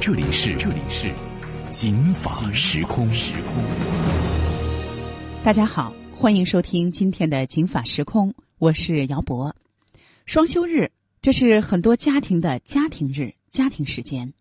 [0.00, 1.14] 这里是这里是
[1.70, 3.62] 警法时空时空。
[5.44, 9.54] 大家好，欢迎收听今天的警法时空，我是姚博。
[10.24, 10.90] 双休日，
[11.20, 14.32] 这是很多家庭的家庭日、家庭时间，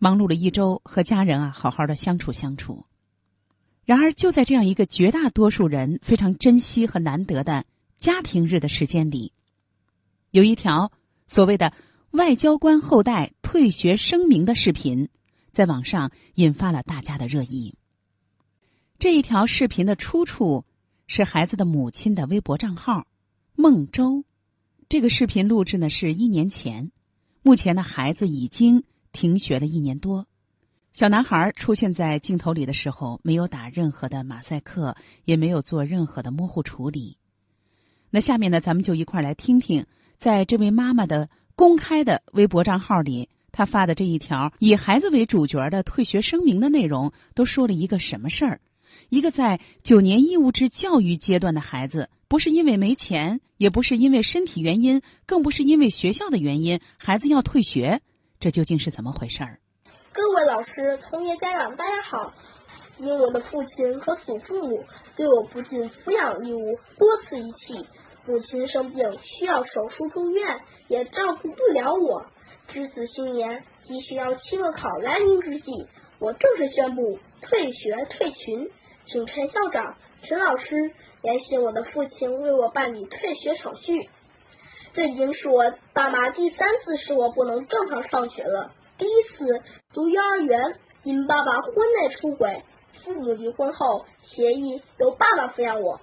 [0.00, 2.84] 忙碌了一周，和家人啊好好的相处相处。
[3.84, 7.64] 然而，就在这样一个绝大多数人非常珍惜和难得的
[7.96, 9.32] 家庭日的时间里，
[10.32, 10.90] 有一条
[11.28, 11.72] 所谓的。
[12.12, 15.08] 外交官后代退学声明的视频，
[15.52, 17.74] 在网上引发了大家的热议。
[18.98, 20.64] 这一条视频的出处
[21.06, 23.06] 是孩子的母亲的微博账号
[23.54, 24.24] “孟周”。
[24.88, 26.90] 这个视频录制呢是一年前，
[27.42, 30.26] 目前呢孩子已经停学了一年多。
[30.92, 34.96] 小男孩出现在镜头里的时候，没有打任何的马赛克，
[35.26, 37.18] 也没有做任何的模糊处理。
[38.08, 39.84] 那下面呢，咱们就一块来听听，
[40.16, 41.28] 在这位妈妈的。
[41.56, 48.60] 公开的微博账号里，他发的这一条以孩子为主角的退学声明的内容，都说了一个什么事儿？
[49.08, 58.02] 一个在九年义务制教育阶段的孩子，不是因为没钱，也不是因为身体原因，更不是因为学校的原因，孩子要退学，
[58.38, 59.58] 这究竟是怎么回事儿？
[60.12, 62.34] 各位老师、同学、家长，大家好！
[62.98, 64.84] 因我的父亲和祖父母
[65.16, 67.74] 对我不尽抚养义务，多次遗弃。
[68.26, 72.26] 母亲生病需要手术住院，也照顾不了我。
[72.66, 75.86] 至此新年，急需要期末考来临之际，
[76.18, 78.68] 我正式宣布退学退群，
[79.04, 80.92] 请陈校长、陈老师
[81.22, 84.10] 联系我的父亲为我办理退学手续。
[84.92, 88.72] 这已经是我爸妈第三次使我不能正常上学了。
[88.98, 89.62] 第一次
[89.92, 92.64] 读幼儿园，因爸爸婚内出轨，
[93.04, 96.00] 父母离婚后协议由爸爸抚养我。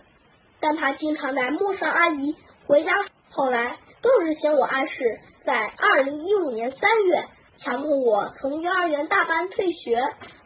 [0.64, 2.94] 但他经常带陌生阿姨回家，
[3.30, 7.26] 后来更是嫌我碍事，在二零一五年三月
[7.58, 10.02] 强迫我从幼儿园大班退学，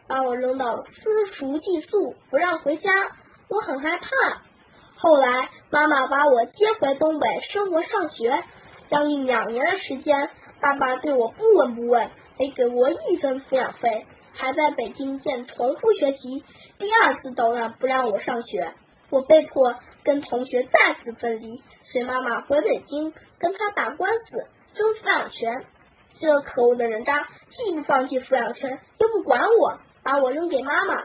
[0.08, 2.90] 把我扔到私塾寄宿，不让回家。
[3.48, 4.42] 我很害怕。
[4.96, 8.42] 后来妈妈把我接回东北生活上学，
[8.88, 10.30] 将近两年的时间，
[10.60, 16.44] 爸爸对我不闻不问，没给我一分抚养费，还在北京建重复学习，
[16.76, 18.74] 第二次捣乱不让我上学。
[19.10, 19.74] 我被迫
[20.04, 25.64] 跟同学再次分离，随妈妈回北京跟他打官司争抚养权。
[26.20, 31.04] 这可恶的人渣既不放弃抚养权，又不管我，把我扔给妈妈。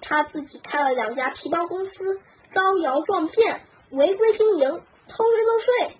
[0.00, 2.20] 他自己开了两家皮包公司，
[2.54, 4.68] 招摇撞骗，违规经营，
[5.08, 5.96] 偷税漏税，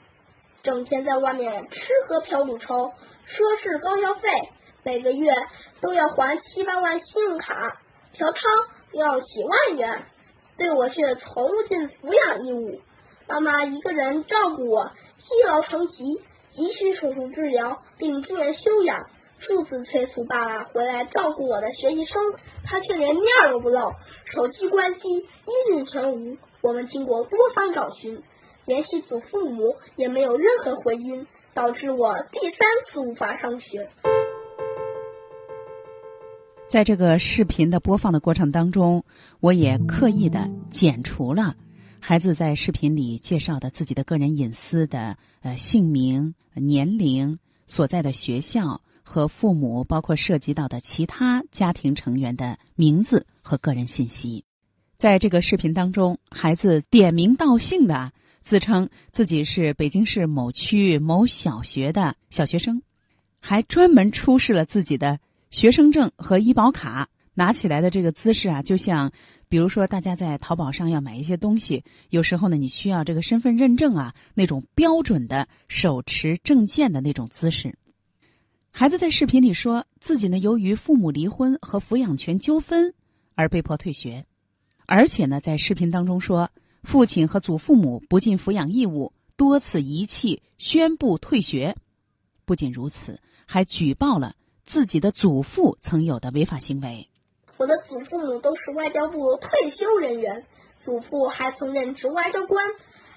[0.63, 2.93] 整天在外面吃喝嫖赌抽，
[3.27, 4.31] 奢侈高消费，
[4.85, 5.33] 每个月
[5.81, 7.81] 都要还七八万信用卡，
[8.13, 10.07] 嫖娼要几万元。
[10.57, 12.81] 对我却从不尽抚养义务，
[13.29, 19.07] 妈妈一个人照顾我，积劳成疾，急需手术治疗并住院休养，
[19.39, 22.35] 数次催促爸爸回来照顾我的学习生，
[22.65, 23.93] 他却连面都不露，
[24.25, 25.27] 手机关机，音
[25.67, 26.39] 信全无。
[26.63, 28.23] 我们经过多方找寻，
[28.65, 33.91] 联系祖父母也没有任何回音，导致我第三次无法上学。
[36.69, 39.05] 在这个视频的播放的过程当中，
[39.39, 41.55] 我也刻意的剪除了
[42.01, 47.39] 孩子在视频里介绍的自己的个人隐私的呃姓名、年龄、
[47.69, 54.45] 所在的学校和父母，包括涉及到的其他家庭成员的名字和个人信息。
[54.99, 58.13] 在这个视频当中，孩子点名道姓的
[58.43, 62.83] 自称自己是北京市某区某小学的小学生，
[63.39, 65.21] 还专门出示了自己的。
[65.51, 69.13] 学生证和医保卡拿起来的这个姿势啊，就像，
[69.49, 77.77] 比如说大家在淘宝上要买一些东西，有时候呢你需要这个身份认证啊，那种标准的手持证件的那种姿势。
[78.71, 82.93] 孩子在视频里说自己呢由于父母离婚和抚养权纠纷
[83.35, 84.25] 而被迫退学，
[84.87, 86.51] 而且呢在视频当中说
[86.83, 91.75] 父亲和祖父母不尽抚养义务，多次遗弃，宣布退学。
[92.45, 94.35] 不仅如此，还举报了。
[94.67, 97.09] 自己的祖父曾有的违法行为。
[97.57, 100.45] 我的祖父母都是外交部退休人员，
[100.81, 102.67] 祖父还曾任职外交官，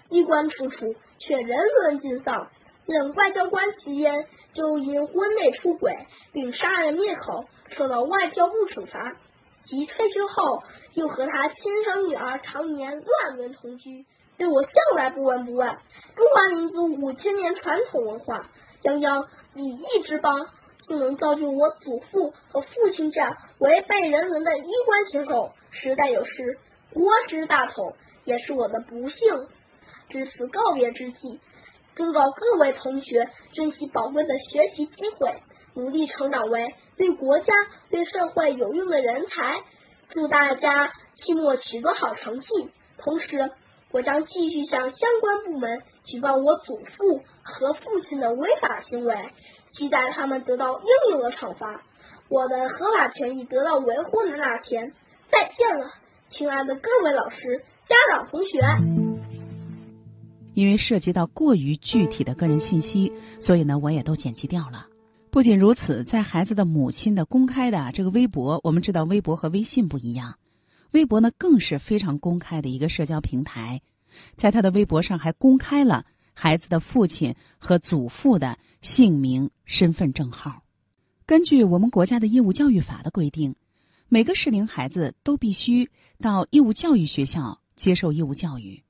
[0.09, 2.49] 衣冠楚楚，却人伦尽丧。
[2.85, 9.17] 任外交官期间，就因婚内出轨并杀人灭口受到外交部处罚，
[9.63, 10.61] 及退休后
[10.93, 14.05] 又和他亲生女儿常年乱伦同居，
[14.37, 15.75] 对我向来不闻不问。
[16.15, 18.49] 中华民族五千年传统文化，
[18.83, 20.47] 泱泱礼义之邦，
[20.89, 26.57] 竟能造就我祖父和父亲这样违背人伦的衣冠禽兽，时代有失，
[26.91, 27.93] 国之大同，
[28.25, 29.47] 也是我的不幸。
[30.09, 31.39] 至此告别之际。
[31.95, 35.43] 忠告各位同学，珍惜宝贵的学习机会，
[35.75, 37.53] 努力成长为对国家、
[37.91, 39.61] 对社会有用的人才。
[40.09, 42.71] 祝大家期末取得好成绩。
[42.97, 43.51] 同时，
[43.91, 49.15] 我将继续向相关部门举报我祖父和父亲的违法行为，
[49.69, 51.83] 期待他们得到应有的惩罚。
[52.27, 54.93] 我的合法权益得到维护的那天，
[55.31, 55.91] 再见了，
[56.27, 58.59] 亲爱的各位老师、家长、同学。
[60.53, 64.85] 因为涉及到过于具体的个人信息，所以呢，我也都剪辑掉了。
[65.31, 70.35] 不仅如此，在孩子的母亲的公开的这个微博，我们知道微博和微信不一样，
[70.91, 73.81] 微博呢更是非常公开的一个社交平台，
[74.35, 80.63] 在他的微博上还公开了孩子的父亲和祖父的姓名、身份证号。
[81.25, 83.55] 根据我们国家的义务教育法的规定，
[84.07, 85.89] 每个适龄孩子都必须
[86.19, 88.81] 到义务教育学校接受义务教育。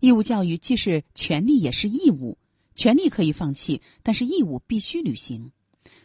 [0.00, 2.36] 义务教育既是权利也是义务，
[2.74, 5.52] 权利可以放弃，但是义务必须履行。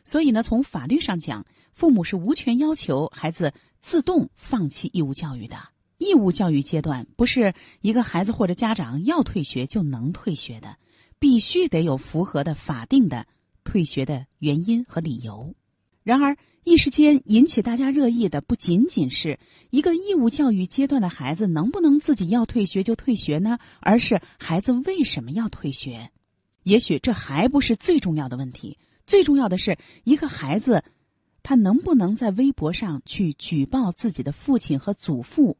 [0.05, 3.53] 所以呢，从法律上讲，父母是无权要求孩子
[3.83, 5.57] 自动放弃义务教育的。
[5.97, 10.77] 义务教育阶段不是一个孩子或者家长要退学就能退学的，
[11.19, 13.27] 必须得有符合的法定的
[13.63, 15.53] 退学的原因和理由。
[16.01, 19.39] 然而，一时间引起大家热议的不仅仅是
[19.69, 26.09] 一个义务教育阶段的孩子能不能自己要退学就退学呢，而是孩子为什么要退学？
[26.63, 30.83] 也许这还不是最重要的问题，最重要的是一个孩子
[31.43, 35.57] 他能不能在微博上去举报自己的父亲和祖父，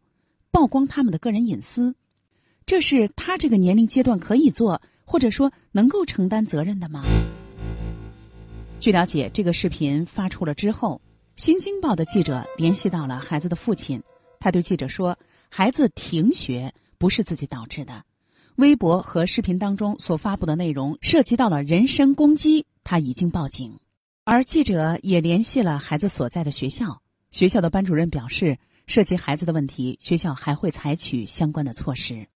[0.50, 1.94] 曝光他们的个人隐私，
[2.66, 7.04] 这是他这个年龄阶段可以做，或者说能够承担责任的吗？
[8.80, 11.02] 据了解，这个视频发出了之后，
[11.42, 14.02] 《新京报》的记者联系到了孩子的父亲，
[14.40, 15.18] 他对记者说
[15.50, 18.04] ：“孩子停学不是自己导致的，
[18.56, 23.78] 微博和视频当中所发布的内容涉及到了人身攻击，他已经报警。”
[24.26, 32.28] 而记者也联系了孩子所在的学校，学校的班主任表示，涉及孩子的问题，学校还会采取相关的措施。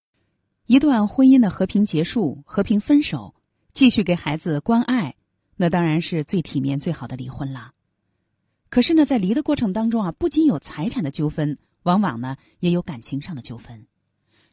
[0.65, 3.35] 一段婚姻的和平结束、和平分手，
[3.71, 5.15] 继续给孩子关爱。
[5.55, 7.71] 那当然是最体面、最好的离婚了。
[8.69, 13.87] 可是呢，在离的过程当中啊，不仅有财产的纠纷，往往呢也有感情上的纠纷。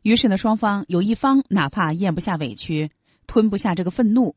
[0.02, 2.92] 于是呢，双方有一方哪怕咽不下委屈，
[3.26, 4.36] 吞不下这个愤怒，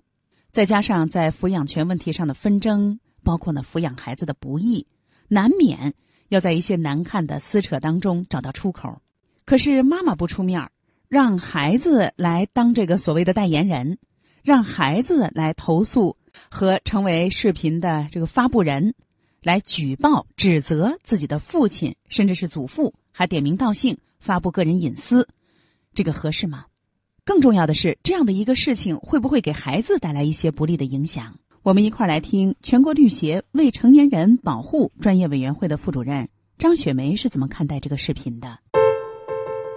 [0.51, 4.87] 再加上在抚养权问题上的纷争，包括呢抚养孩子的不易，
[5.27, 5.93] 难免
[6.29, 9.01] 要在一些难看的撕扯当中找到出口。
[9.45, 10.69] 可是妈妈不出面，
[11.07, 13.97] 让孩子来当这个所谓的代言人，
[14.43, 16.17] 让孩子来投诉。
[16.51, 18.93] 和成为视频的这个发布人，
[19.41, 25.27] 来举报、指责自己的父亲，甚至是祖父，还点名道姓发布个人隐私，
[25.95, 26.65] 这个合适吗？
[27.27, 31.35] 更重要的是，这样的一个事情会不会给孩子带来一些不利的影响？
[31.61, 38.59] 我们一块儿来听全国律协未成年人保护专业委员会的副主任张雪梅是怎么看待这个视频的。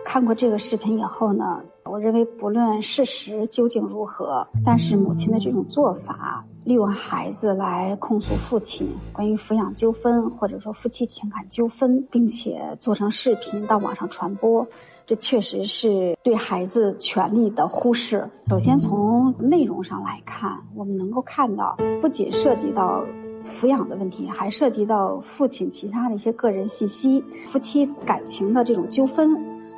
[0.04, 14.68] 看过这个视频以后呢，我认为不论事实究竟如何，但是母亲的这种做法，利用孩子来控诉父亲关于抚养纠纷或者说夫妻情感纠纷，并且做成视频到网上传播，
[15.10, 18.30] 这确实是对孩子权利的忽视。
[18.48, 23.04] 首先从内容上来看，我们能够看到，不仅涉及到
[23.44, 29.32] 抚养的问题，还涉及到父亲其他的一些个人信息、夫妻感情的这种纠纷。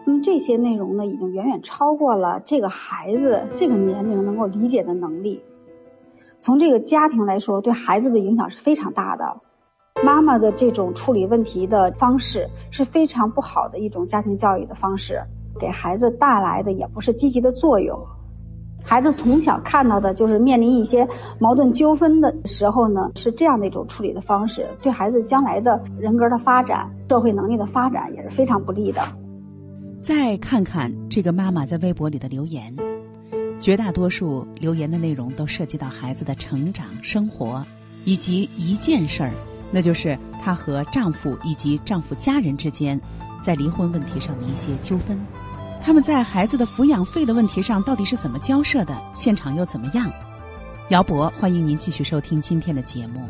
[0.05, 5.41] 那么这些内容呢，已经远远超过了这个孩子这个年龄能够理解的能力。
[6.41, 9.41] 从这个家庭来说，对孩子的影响是非常大的。
[10.04, 15.23] 妈妈的这种处理问题的方式是非常不好的一种家庭教育的方式，
[15.61, 18.06] 给孩子带来的也不是积极的作用。
[18.85, 29.00] 孩子从小看到的就是面临一些矛盾纠纷的时候呢，是这样的一种处理的方式，对孩子将来的人格的发展、社会能力的发展也是非常不利的。
[30.02, 32.75] 再看看这个妈妈在微博里的留言，
[33.61, 37.64] 绝大多数留言的内容都涉及到孩子的成长、生活，
[38.04, 39.30] 以及一件事儿，
[39.73, 43.00] 那就是她和丈夫以及丈夫家人之间
[43.43, 45.19] 在离婚问题上的一些纠纷。
[45.83, 48.97] 他们在孩子的抚养费的问题上到底是怎么交涉的？
[49.14, 50.09] 现场又怎么样？
[50.91, 53.21] 姚博，欢迎您继续收听今天的节目。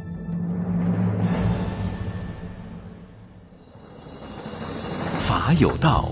[5.20, 6.11] 法有道，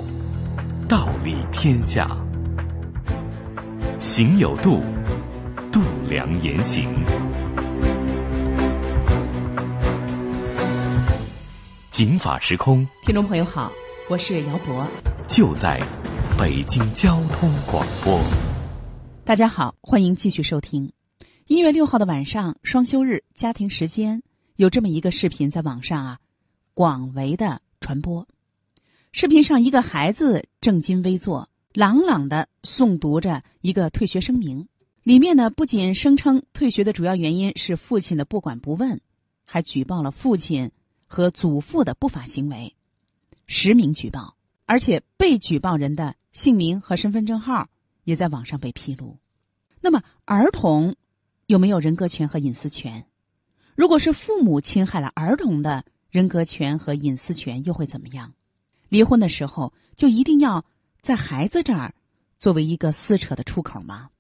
[0.89, 2.07] 道理天下；
[3.99, 4.81] 行有度，
[5.71, 6.89] 度量言行。
[12.01, 13.71] 警法时空，听众朋友好，
[14.09, 14.89] 我是姚博，
[15.29, 15.79] 就在
[16.39, 18.19] 北京交通广播。
[19.23, 20.91] 大家好，欢迎继续收听。
[21.47, 24.23] 一月六号的晚上，双休日家庭时间
[24.57, 26.19] 有这么一个视频在网上啊
[26.73, 28.27] 广为的传播。
[29.13, 34.67] 视频上，一个孩子正襟危坐，朗朗的诵读着一个退学声明。
[35.03, 39.03] 里面呢，不仅声称退学的主要原因是父亲的不管不问，
[39.45, 40.71] 还举报了父亲
[41.13, 42.77] 和祖父的不法行为，
[43.49, 47.69] 实名举报，而且被举报人的姓名和身份证号
[48.05, 49.19] 也在网上被披露。
[49.81, 50.95] 那么，儿童
[51.47, 53.07] 有没有人格权和隐私权？
[53.75, 58.33] 如果是父母侵害了儿童的人格权和隐私权，又会怎么样？
[58.89, 60.65] 离婚的时候就一定要
[61.01, 61.93] 在孩子这儿
[62.39, 64.11] 作为一个撕扯的出口吗？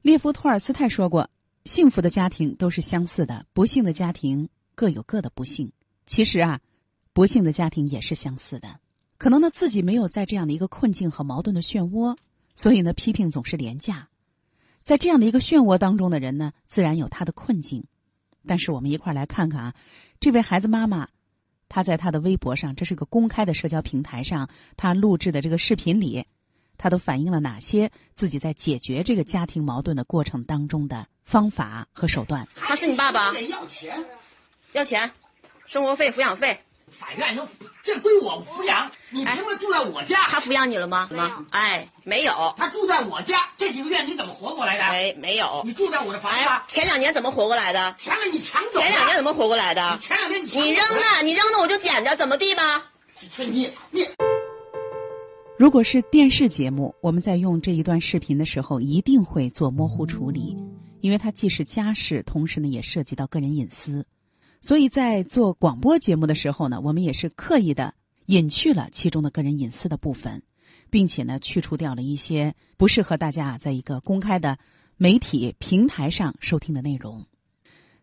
[0.00, 1.28] 列夫·托尔斯泰说过
[1.66, 5.70] ：“幸福的家庭都是相似的，不幸的家庭各有各的不幸。”
[6.10, 6.58] 其实啊，
[7.12, 8.80] 不幸的家庭也是相似的。
[9.16, 12.16] 可能呢，自己没有在这样的一个困境和矛盾的漩涡，
[12.56, 14.08] 所以呢，批评总是廉价。
[14.82, 17.84] 在这样的一个漩涡当中的人呢，自然有他的困境。
[18.44, 19.74] 但是我们一块儿来看看啊，
[20.18, 21.06] 这位孩子妈妈。
[21.68, 26.26] 她在她的微博上，这是个公开的社交平台上，她录制的这个视频里，
[26.76, 32.48] 她都反映了哪些自己在解决这个家庭矛盾的过程当中的方法和手段？
[32.56, 33.32] 他是你爸爸？
[33.42, 34.04] 要钱，
[34.72, 35.08] 要钱，
[35.70, 36.58] 生活费、抚养费。
[36.90, 37.46] 法院都
[37.84, 40.26] 这归我抚养，你凭什么住在我家？
[40.26, 41.06] 他抚养你了吗？
[41.08, 41.46] 什么？
[41.50, 42.52] 哎，没有。
[42.56, 44.82] 他住在我家，这几个月你怎么活过来的？
[44.82, 45.62] 哎，没有。
[45.64, 46.48] 你住在我的房子。
[46.66, 47.94] 前两年怎么活过来的？
[47.96, 48.80] 前两年你抢走。
[48.80, 49.96] 前两年怎么活过来的？
[49.98, 52.90] 前两年你你扔了，你扔了我就捡着，怎么地吧？
[53.38, 54.08] 你你。
[55.56, 60.56] 如果是电视节目，我们在用这一段视频的时候，一定会做模糊处理，
[61.00, 64.04] 因为它既是家事，同时呢也涉及到个人隐私。
[64.60, 67.94] 所以在做广播节目的时候呢，我们也是刻意的
[68.26, 70.42] 隐去了其中的个人隐私的部分，
[70.90, 74.58] 并且呢去除掉了一些不适合大家在一个公开的
[74.96, 77.24] 媒体平台上收听的内容。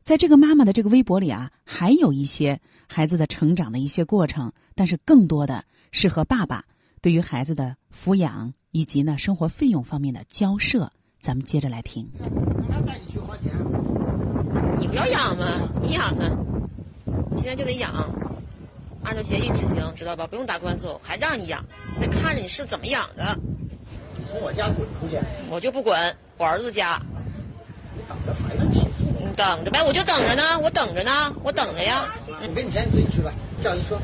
[0.03, 6.65] 在这个妈妈的这个微博里啊，还有一些孩子的成长的一些过程，但是更多的是和爸爸
[7.01, 10.91] 对于孩子的抚养以及呢生活费用方面的交涉。
[11.19, 12.09] 咱们接着来听。
[12.69, 13.51] 他带你去花钱。
[14.79, 15.67] 你不要养吗？
[15.81, 16.36] 你养啊！
[17.47, 17.93] 现在就得养，
[19.05, 20.27] 按照协议执行，知道吧？
[20.27, 21.63] 不用打官司，还让你养，
[21.97, 23.23] 得看着你是怎么养的。
[24.15, 25.17] 你从我家滚出去！
[25.49, 26.99] 我就不滚，我儿子家。
[27.95, 32.13] 你等着孩子起诉你等着呗，我就等着呢，我等着呢，我等着呀。
[32.27, 33.31] 我给你钱，你自己去吧，
[33.63, 33.97] 叫一说。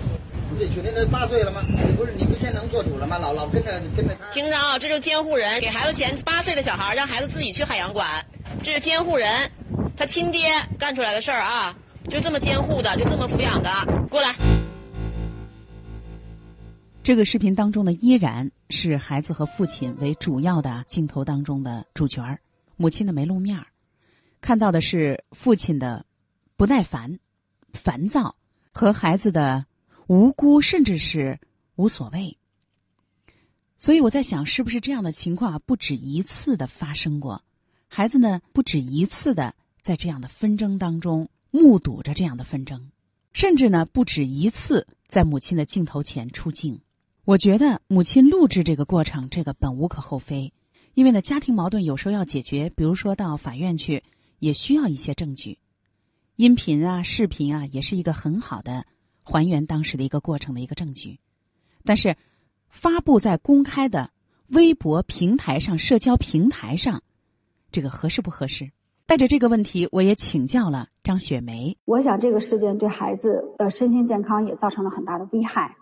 [0.49, 1.63] 你自己去，那那八岁了吗？
[1.67, 3.17] 你不是你不现在能做主了吗？
[3.17, 4.25] 老老跟着跟着他。
[4.31, 8.25] 听着啊，这就是监护人给孩子钱，八岁的小孩让孩子自己去海洋馆，
[8.63, 9.51] 这是监护人。
[9.97, 11.75] 他亲爹干出来的事儿啊，
[12.13, 13.71] 就这么监护的，就这么抚养的。
[14.07, 14.35] 过来，
[17.01, 22.39] 这个视频当中呢，依然是孩子和父亲为主要的镜头当中的主角儿，
[22.75, 23.65] 母亲的没露面儿，
[24.41, 26.05] 看到的是父亲的
[26.55, 27.17] 不耐烦、
[27.73, 28.35] 烦躁
[28.71, 29.65] 和孩子的
[30.05, 31.39] 无辜，甚至是
[31.77, 32.37] 无所谓。
[33.79, 37.41] 所以我在想，是不是这样的情况，不止一次的发生过？
[37.87, 39.55] 孩子呢，不止一次的。
[39.81, 42.89] 在这样的纷争当中，目睹着这样的纷争，
[43.31, 46.81] 甚至呢不止一次在母亲的镜头前出镜。
[47.25, 50.51] 我觉得母亲录制这个过程，这个本无可厚非，
[50.95, 54.03] 因为呢家庭矛盾有时候要解决，比如说到法院去，
[54.39, 55.59] 也需要一些证据，
[56.37, 58.87] 音频啊、视频啊，也是一个很好的
[59.23, 61.19] 还原当时的一个过程的一个证据。
[61.85, 62.17] 但是
[62.67, 64.09] 发布在公开的
[64.47, 67.03] 微博平台上、社交平台上，
[67.71, 68.71] 这个合适不合适？
[69.13, 71.77] 带着这个问题，我也请教了张雪梅。
[71.85, 75.75] 我想这个事件对孩子的身心健康也造成了很大的危害。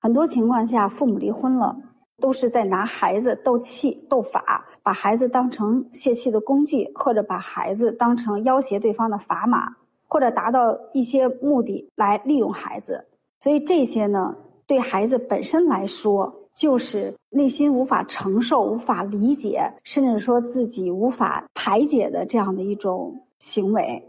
[0.00, 1.76] 很多情况下，父母离婚了，
[2.18, 9.76] 都是在拿孩子斗气、斗法，把孩子当成泄气的工具，或者把孩子当成要挟对方的砝码，
[10.06, 13.04] 或者达到一些目的来利用孩子。
[13.42, 16.47] 所以这些呢，对孩子本身来说。
[16.58, 24.04] 就是内心无法承受、无法理解，甚至说自己无法排解的这样的一种行为。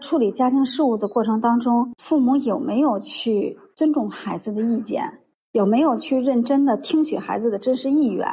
[0.00, 5.20] 处理家庭事务的过程当中，父母有没有去尊重孩子的意见？
[5.52, 8.26] 有没有去认真的听取孩子的真实意愿？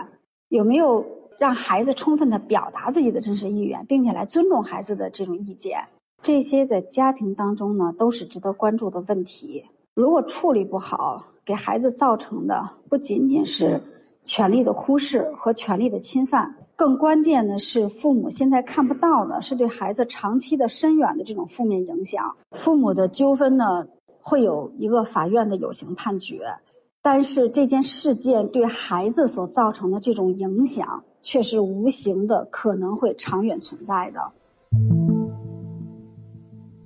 [0.48, 1.06] 有没有
[1.38, 5.84] 让孩子充分的表达自己的真实意愿，并且来尊重孩子的这种意见。
[6.24, 9.66] 这些在家庭当中呢，都是值得关注的问题。
[10.00, 13.84] 如果处理不好，给孩子造成的不仅仅是
[14.24, 22.38] 权利的忽视和权利的侵犯，更关键的是父母现在看不到的是对孩子长期的深远的这种负面影响。
[22.52, 23.88] 父母的纠纷呢，
[24.22, 26.54] 会有一个法院的有形判决，
[27.02, 34.32] 但是这件事件对孩子所造成的这种影响，却是无形的，可能会长远存在的。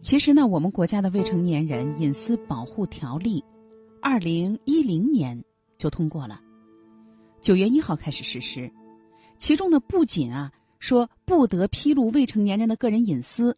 [0.03, 3.41] 其实呢，我们国家的未成年人隐私保护条例，
[4.01, 5.41] 二零一零年
[5.77, 6.41] 就通过了，
[7.41, 8.69] 九月一号开始实施。
[9.38, 13.57] 其中呢，不仅啊说不得披露未成年人的个人隐私，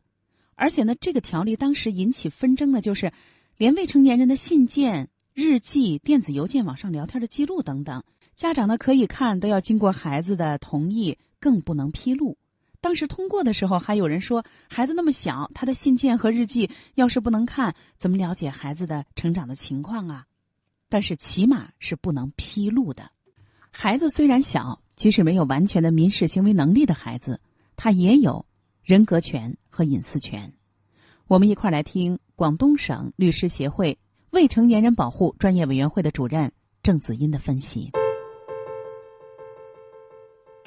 [0.54, 3.12] 而且呢，这个条例当时引起纷争的就是，
[3.58, 8.04] 连未成年人的信件、日记、电子邮件、网上聊天的记录等等，
[8.36, 12.38] 家长呢可以看，都要经过孩子的同意，更不能披露。
[12.86, 20.27] 当时通过的时候，还有人说孩子那么小，他的信件和日记要是不能看，怎么了解孩子的成长的情况啊？
[20.88, 23.10] 但是起码是不能披露的。
[23.72, 27.42] 孩子虽然小，即使没有完全的民事行为能力的孩子，
[27.75, 28.46] 他也有
[28.84, 30.54] 人格权和隐私权。
[31.25, 33.98] 我们一块儿来听广东省律师协会
[34.30, 36.51] 未成年人保护专业委员会的主任
[36.84, 37.89] 郑子英的分析。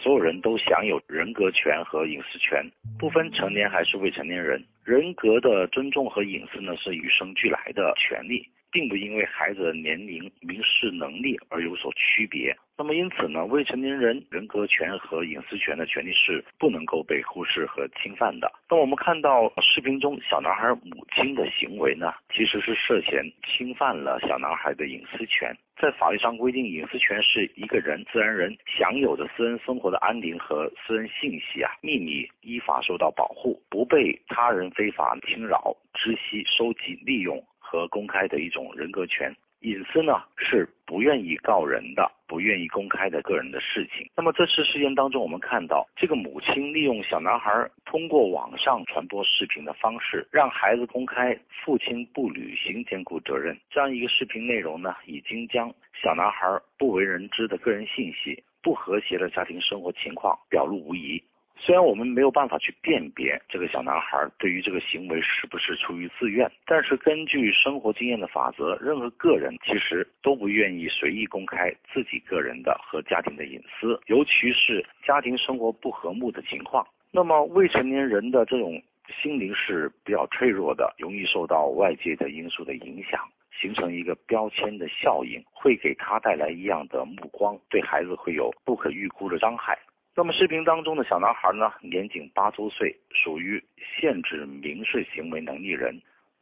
[0.09, 2.65] 所有人都享有人格权和隐私权，
[2.99, 4.65] 不分成年还是未成年人。
[4.83, 12.57] 人格的尊重和隐私呢，是与生俱来的权利，并不因为孩子的年龄、民事能力而有所区别。
[12.81, 18.49] 那么，因此呢，未成年人人格权和隐私权的权利是不能够被忽视和侵犯的。
[18.71, 25.53] 那我们看到视频中小男孩母亲的行为呢，其实是涉嫌侵犯了小男孩的隐私权。
[25.77, 37.43] 在法律上规定，隐私权是一个人自然人享有的私人生活的安宁和私人信息啊秘密依法受到保护，不被他人非法侵扰、知悉、收集、利用
[37.79, 39.35] 和公开的一种人格权。
[39.63, 44.09] 隐私呢是不愿意告人的、不愿意公开的个人的事情。
[44.17, 56.47] 那么这次事件当中，我们看到这个母亲利用小男孩通过网上传播视频的方式，让孩子公开父亲不履行监护责任这样一个视频内容呢，已经将小男孩
[56.79, 61.21] 不为人知的个人信息、不和谐的家庭生活情况表露无遗。
[61.61, 76.87] 虽然我们没有办法去辨别这个小男孩对于这个行为是不是出于自愿，但是根据生活经验的法则，任何个人其实都不愿意随意公开自己个人的和家庭的隐私，尤其是家庭生活不和睦的情况。
[77.11, 78.81] 那么未成年人的这种
[79.21, 83.21] 心灵是比较脆弱的，容易受到外界的因素的影响，
[83.61, 89.77] 形成一个标签的效应，会给他带来异样的目光，对孩子会有不可预估的伤害。
[90.19, 95.97] 那么视频当中的小男孩呢，年仅八周岁，属于限制民事行为能力人。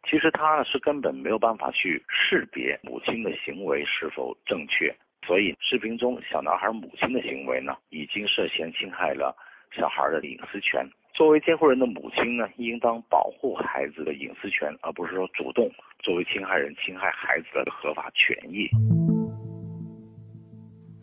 [0.08, 4.90] 其实他呢是根本没有办法去识别母亲的行为是否正确，
[5.26, 9.36] 所以视频中小男孩母亲的行为呢，已经涉嫌侵害了
[9.76, 10.82] 小孩的隐私权。
[11.12, 18.70] 作为监护人的母亲呢，应当保护孩子的隐私权，而不是说主动作为侵害人侵害孩子的合法权益。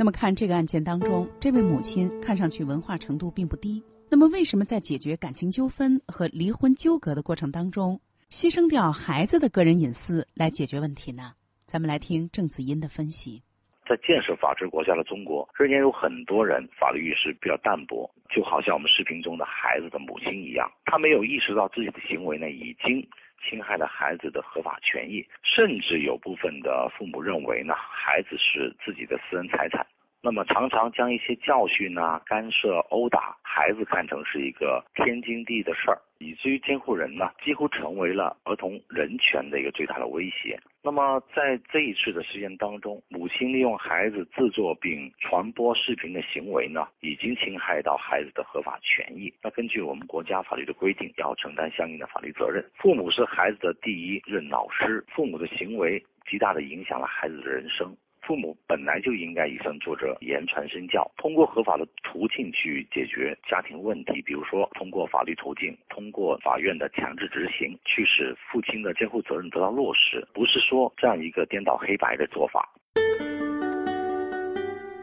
[0.03, 3.81] 那么看这个案件当中，这位母亲看上去文化程度并不低。
[4.11, 7.97] 那么为什么在解决感情纠纷和离婚纠葛的过程当中，
[8.29, 11.31] 牺牲掉孩子的个人隐私来解决问题呢？
[11.65, 13.41] 咱们来听郑子音的分析。
[13.87, 22.99] 在建设法治国家的中国，仍然有很多人法律意识比较淡薄，就好像我们视频中的孩子的母亲一样，她没有意识到自己的行为呢已经
[23.39, 29.85] 侵害了孩子的合法权益，甚至有部分的父母认为呢，孩子是自己的私人财产。
[30.25, 40.57] 那么常常将一些教训啊、干涉、殴打孩子看成是一个天经地义的事儿，以至于监护人呢几乎成为了儿童人权的一个最大的威胁。
[40.81, 49.33] 那么在这一次的事件当中，母亲利用孩子制作并传播视频的行为呢，已经侵害到孩子的合法权益。
[49.43, 52.63] 那根据我们国家法律的规定，要承担相应的法律责任。
[52.77, 57.93] 父母是孩子的第一任老师，父母的行为极大的影响了孩子的人生。
[58.25, 72.69] 父母本来就应该以身作则，言传身教，通过合法的途径去解决家庭问题，比如说通过法律途径，通过法院的强制执行，去使父亲的监护责任得到落实，不是说这样一个颠倒黑白的做法。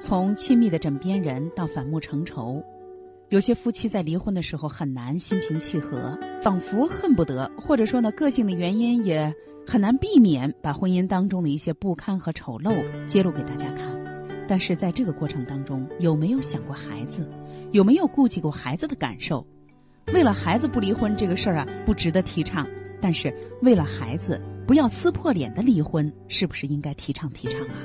[0.00, 2.64] 从亲密的枕边人到反目成仇，
[3.28, 9.30] 有些夫妻在离婚的时候很难心平气和，仿佛恨不得，或者说呢，个性的原因也。
[9.70, 12.74] 很难避免把婚姻当中的一些不堪和丑陋
[13.06, 13.86] 揭露给大家看，
[14.48, 17.24] 但是在这个过程当中，有没有想过孩子？
[17.70, 19.46] 有没有顾及过孩子的感受？
[20.12, 22.66] 为了孩子不离婚这个事儿啊，不值得提倡。
[23.00, 27.76] 但是为了孩子不要撕破脸的离婚，是不是应该提倡提倡啊？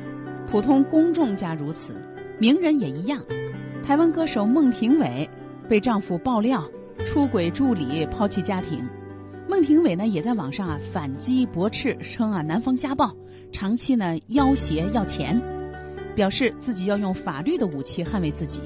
[0.48, 2.02] 普通公众家如此，
[2.40, 3.24] 名人也一样。
[3.84, 5.30] 台湾歌手孟庭苇
[5.70, 6.68] 被丈夫爆料
[7.06, 8.84] 出轨助理抛弃家庭，
[9.48, 13.16] 孟庭苇呢也在网上啊反击驳斥，称啊男方家暴，
[13.52, 15.40] 长期呢要挟要钱，
[16.16, 18.60] 表示自己要用法律的武器捍卫自己。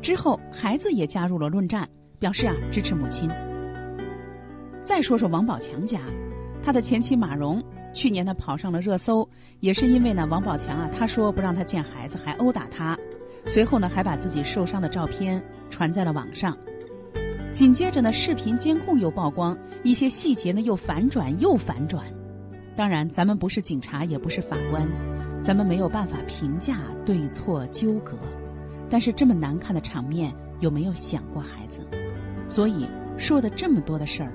[0.00, 1.86] 之后孩子也加入了论战，
[2.18, 3.28] 表示啊支持母亲。
[4.82, 6.00] 再说说王宝强家，
[6.62, 9.28] 他的前妻马蓉去年呢跑上了热搜，
[9.60, 12.98] 也是因为呢王宝强啊他说不让他见孩子，还殴打他，
[13.44, 16.56] 随后呢还把自己受伤的照片传在了网上。
[17.52, 22.04] 紧接着呢视频监控又曝光，一些细节呢又反转又反转。
[22.76, 24.86] 当然咱们不是警察，也不是法官，
[25.42, 28.16] 咱们没有办法评价对错纠葛。
[28.88, 31.80] 但是这么难看的场面，有没有想过孩子？
[32.48, 34.32] 所以说的这么多的事儿。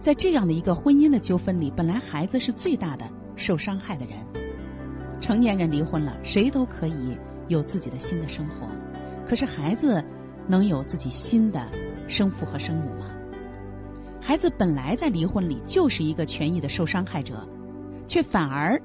[0.00, 3.04] 在这样的一个婚姻的纠纷里，本来孩子是最大的
[3.36, 4.16] 受伤害的人。
[5.20, 7.16] 成年人离婚了，谁都可以
[7.48, 8.66] 有自己的新的生活，
[9.26, 10.04] 可是孩子
[10.48, 11.68] 能有自己新的
[12.08, 13.06] 生父和生母吗？
[14.20, 17.46] 孩子本来在离婚里就是一个权益的受伤害者，
[18.06, 18.80] 却反而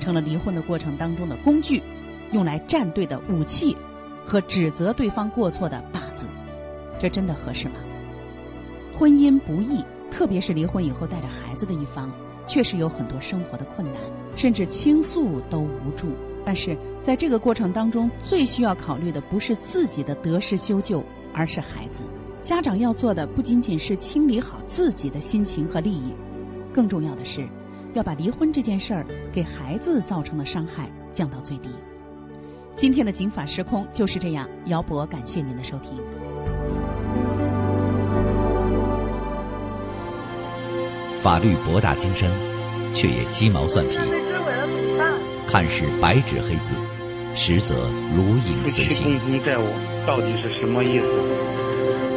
[0.00, 1.82] 成了离婚的过程当中的工具，
[2.32, 3.76] 用来站队的武器
[4.24, 6.26] 和指责对方过错的靶子，
[6.98, 7.74] 这真的合适吗？
[8.96, 9.84] 婚姻不易。
[10.08, 12.10] 特别是离婚以后带着孩子的一方，
[12.46, 14.00] 确实有很多生活的困难，
[14.34, 16.08] 甚至倾诉都无助。
[16.42, 21.04] 但是在这个过程当中，最需要考虑的不是自己的得失修旧，
[21.34, 22.02] 而是孩子。
[22.46, 26.14] 家长要做的不仅仅是清理好自己的心情和利益，
[26.72, 27.44] 更重要的是
[27.92, 31.68] 要把离婚这件事儿给孩子造成的伤害降到最低。
[32.76, 35.98] 今天的《警法时空》就是这样，姚博感谢您的收听。
[41.20, 42.30] 法律博大精深，
[42.94, 43.96] 却也鸡毛蒜皮。
[45.48, 46.74] 看似白纸黑字，
[47.34, 49.18] 实则如影随形。
[49.18, 49.64] 共同债务
[50.06, 51.06] 到底是什么意思？